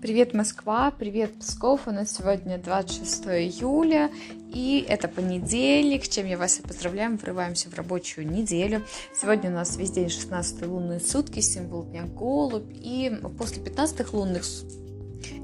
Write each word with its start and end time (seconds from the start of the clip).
Привет, 0.00 0.32
Москва, 0.32 0.90
привет, 0.90 1.38
Псков. 1.40 1.86
У 1.86 1.90
нас 1.90 2.10
сегодня 2.16 2.56
26 2.56 3.26
июля, 3.26 4.10
и 4.48 4.82
это 4.88 5.08
понедельник, 5.08 6.06
с 6.06 6.08
чем 6.08 6.26
я 6.26 6.38
вас 6.38 6.58
и 6.58 6.62
поздравляю. 6.62 7.18
Врываемся 7.18 7.68
в 7.68 7.74
рабочую 7.74 8.26
неделю. 8.26 8.82
Сегодня 9.14 9.50
у 9.50 9.52
нас 9.52 9.76
весь 9.76 9.90
день 9.90 10.08
16 10.08 10.66
лунные 10.66 11.00
сутки, 11.00 11.40
символ 11.40 11.84
дня 11.84 12.04
голубь. 12.04 12.70
И 12.70 13.12
после 13.38 13.62
15 13.62 14.14
лунных 14.14 14.44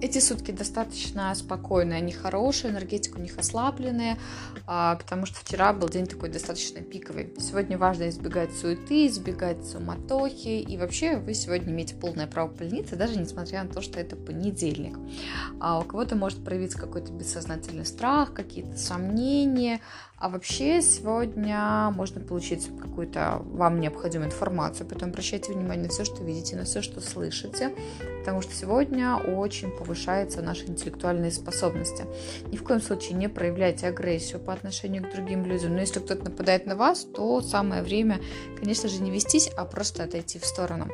эти 0.00 0.18
сутки 0.18 0.50
достаточно 0.50 1.34
спокойные, 1.34 1.98
они 1.98 2.12
хорошие, 2.12 2.70
энергетика 2.70 3.18
у 3.18 3.20
них 3.20 3.38
ослабленная, 3.38 4.18
а, 4.66 4.96
потому 4.96 5.26
что 5.26 5.38
вчера 5.38 5.72
был 5.72 5.88
день 5.88 6.06
такой 6.06 6.28
достаточно 6.28 6.80
пиковый. 6.80 7.32
Сегодня 7.38 7.78
важно 7.78 8.08
избегать 8.08 8.52
суеты, 8.56 9.06
избегать 9.06 9.66
суматохи, 9.66 10.60
и 10.60 10.76
вообще 10.76 11.16
вы 11.16 11.34
сегодня 11.34 11.72
имеете 11.72 11.94
полное 11.94 12.26
право 12.26 12.48
больницы, 12.48 12.96
даже 12.96 13.18
несмотря 13.18 13.64
на 13.64 13.70
то, 13.70 13.80
что 13.80 14.00
это 14.00 14.16
понедельник. 14.16 14.98
А 15.60 15.78
у 15.78 15.82
кого-то 15.82 16.16
может 16.16 16.44
проявиться 16.44 16.78
какой-то 16.78 17.12
бессознательный 17.12 17.86
страх, 17.86 18.32
какие-то 18.32 18.76
сомнения, 18.76 19.80
а 20.18 20.30
вообще 20.30 20.80
сегодня 20.80 21.90
можно 21.94 22.22
получить 22.22 22.70
какую-то 22.80 23.42
вам 23.44 23.80
необходимую 23.80 24.30
информацию, 24.30 24.86
поэтому 24.88 25.10
обращайте 25.10 25.52
внимание 25.52 25.84
на 25.84 25.88
все, 25.90 26.04
что 26.04 26.24
видите, 26.24 26.56
на 26.56 26.64
все, 26.64 26.80
что 26.80 27.00
слышите, 27.00 27.74
потому 28.20 28.40
что 28.40 28.54
сегодня 28.54 29.16
очень 29.16 29.65
повышаются 29.70 30.42
наши 30.42 30.66
интеллектуальные 30.66 31.30
способности. 31.30 32.04
Ни 32.50 32.56
в 32.56 32.64
коем 32.64 32.80
случае 32.80 33.14
не 33.14 33.28
проявляйте 33.28 33.86
агрессию 33.86 34.40
по 34.40 34.52
отношению 34.52 35.04
к 35.04 35.12
другим 35.12 35.44
людям, 35.44 35.74
но 35.74 35.80
если 35.80 36.00
кто-то 36.00 36.24
нападает 36.24 36.66
на 36.66 36.76
вас, 36.76 37.04
то 37.04 37.40
самое 37.40 37.82
время, 37.82 38.20
конечно 38.58 38.88
же, 38.88 39.02
не 39.02 39.10
вестись, 39.10 39.50
а 39.56 39.64
просто 39.64 40.04
отойти 40.04 40.38
в 40.38 40.44
сторону. 40.44 40.88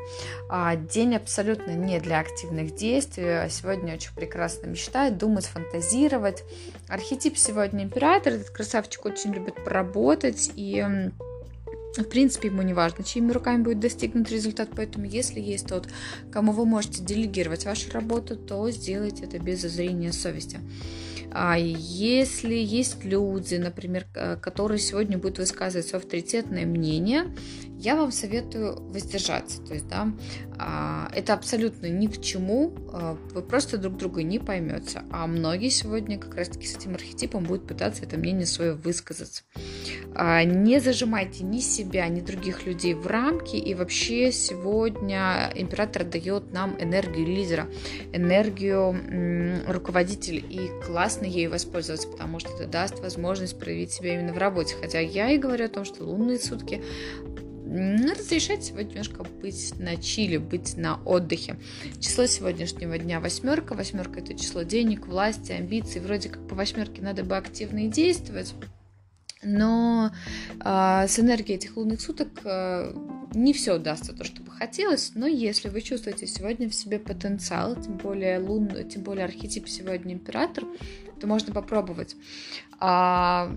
А 0.48 0.76
день 0.76 1.16
абсолютно 1.16 1.72
не 1.72 2.00
для 2.00 2.20
активных 2.20 2.74
действий, 2.74 3.48
сегодня 3.50 3.94
очень 3.94 4.14
прекрасно 4.14 4.66
мечтать, 4.66 5.18
думать, 5.18 5.46
фантазировать. 5.46 6.44
Архетип 6.88 7.36
сегодня 7.36 7.84
император, 7.84 8.34
этот 8.34 8.50
красавчик 8.50 9.04
очень 9.06 9.32
любит 9.32 9.62
поработать 9.64 10.50
и 10.56 11.10
в 11.96 12.04
принципе, 12.04 12.48
ему 12.48 12.62
не 12.62 12.74
важно, 12.74 13.04
чьими 13.04 13.32
руками 13.32 13.62
будет 13.62 13.80
достигнут 13.80 14.30
результат, 14.30 14.70
поэтому 14.74 15.04
если 15.04 15.40
есть 15.40 15.68
тот, 15.68 15.88
кому 16.30 16.52
вы 16.52 16.64
можете 16.64 17.02
делегировать 17.02 17.64
вашу 17.64 17.90
работу, 17.92 18.36
то 18.36 18.70
сделайте 18.70 19.24
это 19.24 19.38
без 19.38 19.60
зазрения 19.60 20.12
совести. 20.12 20.60
А 21.34 21.56
если 21.58 22.54
есть 22.54 23.04
люди, 23.04 23.54
например, 23.54 24.06
которые 24.40 24.78
сегодня 24.78 25.16
будут 25.16 25.38
высказывать 25.38 25.86
свое 25.86 26.02
авторитетное 26.02 26.66
мнение, 26.66 27.34
я 27.82 27.96
вам 27.96 28.12
советую 28.12 28.80
воздержаться. 28.80 29.60
То 29.62 29.74
есть, 29.74 29.88
да, 29.88 30.12
а, 30.56 31.10
это 31.12 31.34
абсолютно 31.34 31.86
ни 31.86 32.06
к 32.06 32.20
чему, 32.20 32.72
а, 32.92 33.18
вы 33.34 33.42
просто 33.42 33.76
друг 33.76 33.96
друга 33.96 34.22
не 34.22 34.38
поймете. 34.38 35.02
А 35.10 35.26
многие 35.26 35.68
сегодня 35.68 36.16
как 36.16 36.36
раз-таки 36.36 36.68
с 36.68 36.76
этим 36.76 36.94
архетипом 36.94 37.42
будут 37.42 37.66
пытаться 37.66 38.04
это 38.04 38.16
мнение 38.18 38.46
свое 38.46 38.74
высказаться. 38.74 39.42
А, 40.14 40.44
не 40.44 40.80
зажимайте 40.80 41.42
ни 41.42 41.58
себя, 41.58 41.81
ни 41.82 42.20
других 42.20 42.66
людей 42.66 42.94
в 42.94 43.06
рамки. 43.06 43.56
И 43.56 43.74
вообще 43.74 44.32
сегодня 44.32 45.52
император 45.54 46.04
дает 46.04 46.52
нам 46.52 46.76
энергию 46.80 47.26
лидера, 47.26 47.68
энергию 48.12 49.62
руководителя. 49.66 50.38
И 50.38 50.70
классно 50.84 51.24
ею 51.24 51.50
воспользоваться, 51.50 52.08
потому 52.08 52.38
что 52.38 52.50
это 52.54 52.66
даст 52.66 53.00
возможность 53.00 53.58
проявить 53.58 53.92
себя 53.92 54.14
именно 54.14 54.32
в 54.32 54.38
работе. 54.38 54.74
Хотя 54.80 55.00
я 55.00 55.30
и 55.30 55.38
говорю 55.38 55.66
о 55.66 55.68
том, 55.68 55.84
что 55.84 56.04
лунные 56.04 56.38
сутки 56.38 56.82
разрешать 57.64 58.64
сегодня 58.64 58.90
немножко 58.90 59.24
быть 59.40 59.72
на 59.78 59.96
чили, 59.96 60.36
быть 60.36 60.76
на 60.76 61.00
отдыхе. 61.04 61.56
Число 62.00 62.26
сегодняшнего 62.26 62.98
дня 62.98 63.18
восьмерка. 63.18 63.74
Восьмерка 63.74 64.20
это 64.20 64.34
число 64.34 64.62
денег, 64.62 65.06
власти, 65.06 65.52
амбиций. 65.52 66.02
Вроде 66.02 66.28
как 66.28 66.46
по 66.46 66.54
восьмерке 66.54 67.00
надо 67.00 67.24
бы 67.24 67.36
активно 67.36 67.86
и 67.86 67.88
действовать. 67.88 68.54
Но 69.42 70.12
э, 70.60 71.06
с 71.08 71.18
энергией 71.18 71.56
этих 71.56 71.76
лунных 71.76 72.00
суток 72.00 72.28
э, 72.44 72.94
не 73.34 73.52
все 73.52 73.74
удастся 73.74 74.12
то, 74.12 74.24
что 74.24 74.42
бы 74.42 74.50
хотелось. 74.50 75.12
Но 75.14 75.26
если 75.26 75.68
вы 75.68 75.80
чувствуете 75.80 76.26
сегодня 76.26 76.68
в 76.68 76.74
себе 76.74 76.98
потенциал, 76.98 77.74
тем 77.76 77.96
более 77.96 78.38
лун, 78.38 78.68
тем 78.88 79.02
более 79.02 79.24
архетип 79.24 79.68
сегодня 79.68 80.14
император, 80.14 80.64
то 81.20 81.26
можно 81.26 81.52
попробовать. 81.52 82.16
А, 82.78 83.50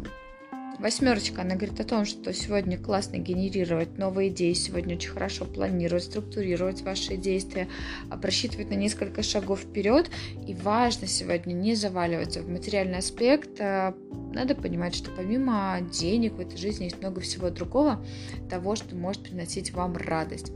Восьмерочка, 0.80 1.42
она 1.42 1.56
говорит 1.56 1.80
о 1.80 1.86
том, 1.86 2.06
что 2.06 2.34
сегодня 2.34 2.78
классно 2.78 3.18
генерировать 3.18 3.98
новые 3.98 4.30
идеи, 4.30 4.54
сегодня 4.54 4.96
очень 4.96 5.10
хорошо 5.10 5.46
планировать, 5.46 6.04
структурировать 6.04 6.82
ваши 6.82 7.16
действия, 7.16 7.70
а, 8.10 8.18
просчитывать 8.18 8.70
на 8.70 8.76
несколько 8.76 9.24
шагов 9.24 9.62
вперед. 9.62 10.10
И 10.46 10.54
важно 10.54 11.08
сегодня 11.08 11.54
не 11.54 11.76
заваливаться 11.76 12.42
в 12.42 12.50
материальный 12.50 12.98
аспект. 12.98 13.60
А, 13.60 13.96
надо 14.34 14.54
понимать, 14.54 14.96
что 14.96 15.12
помимо 15.12 15.80
денег 15.92 16.34
в 16.34 16.40
этой 16.42 16.58
жизни 16.58 16.86
есть 16.86 17.00
много 17.00 17.22
всего 17.22 17.50
другого, 17.50 18.06
того, 18.50 18.76
что 18.76 18.96
может 18.96 19.24
приносить 19.24 19.72
вам 19.72 19.96
радость. 19.96 20.52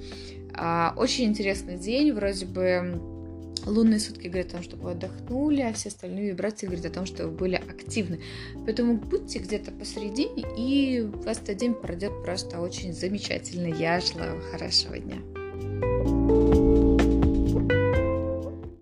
А, 0.54 0.94
очень 0.98 1.26
интересный 1.26 1.78
день, 1.78 2.12
вроде 2.12 2.46
бы 2.46 3.19
Лунные 3.66 4.00
сутки 4.00 4.28
говорят 4.28 4.50
о 4.50 4.58
том, 4.58 4.64
что 4.64 4.78
вы 4.78 4.92
отдохнули, 4.92 5.62
а 5.62 5.74
все 5.74 5.90
остальные 5.90 6.32
вибрации 6.32 6.66
говорят 6.66 6.86
о 6.86 6.90
том, 6.90 7.06
что 7.06 7.28
вы 7.28 7.32
были 7.32 7.56
активны. 7.56 8.20
Поэтому 8.66 8.98
будьте 8.98 9.40
где-то 9.40 9.72
посередине, 9.72 10.46
и 10.58 11.02
у 11.02 11.18
вас 11.24 11.40
этот 11.40 11.58
день 11.58 11.74
пройдет 11.74 12.12
просто 12.24 12.60
очень 12.60 12.94
замечательно. 12.94 13.68
Я 13.68 14.00
желаю 14.00 14.34
вам 14.34 14.52
хорошего 14.52 14.98
дня. 14.98 16.19